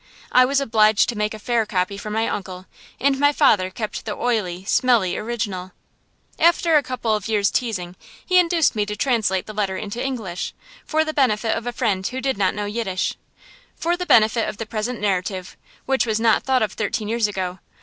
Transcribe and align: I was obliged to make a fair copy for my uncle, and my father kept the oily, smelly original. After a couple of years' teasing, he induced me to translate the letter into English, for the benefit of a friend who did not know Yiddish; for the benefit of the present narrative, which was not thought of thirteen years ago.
I 0.31 0.45
was 0.45 0.59
obliged 0.59 1.09
to 1.09 1.15
make 1.15 1.35
a 1.35 1.37
fair 1.37 1.63
copy 1.67 1.95
for 1.95 2.09
my 2.09 2.27
uncle, 2.27 2.65
and 2.99 3.19
my 3.19 3.31
father 3.31 3.69
kept 3.69 4.03
the 4.05 4.15
oily, 4.15 4.65
smelly 4.65 5.15
original. 5.15 5.73
After 6.39 6.75
a 6.75 6.81
couple 6.81 7.13
of 7.15 7.27
years' 7.27 7.51
teasing, 7.51 7.95
he 8.25 8.39
induced 8.39 8.75
me 8.75 8.83
to 8.87 8.95
translate 8.95 9.45
the 9.45 9.53
letter 9.53 9.77
into 9.77 10.03
English, 10.03 10.55
for 10.85 11.05
the 11.05 11.13
benefit 11.13 11.55
of 11.55 11.67
a 11.67 11.71
friend 11.71 12.07
who 12.07 12.19
did 12.19 12.35
not 12.39 12.55
know 12.55 12.65
Yiddish; 12.65 13.13
for 13.75 13.95
the 13.95 14.07
benefit 14.07 14.49
of 14.49 14.57
the 14.57 14.65
present 14.65 14.99
narrative, 14.99 15.55
which 15.85 16.07
was 16.07 16.19
not 16.19 16.41
thought 16.41 16.63
of 16.63 16.71
thirteen 16.73 17.07
years 17.07 17.27
ago. 17.27 17.59